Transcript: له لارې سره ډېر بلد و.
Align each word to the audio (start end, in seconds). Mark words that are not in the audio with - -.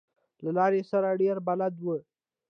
له 0.43 0.51
لارې 0.57 0.81
سره 0.91 1.17
ډېر 1.21 1.37
بلد 1.47 1.75
و. 1.83 1.87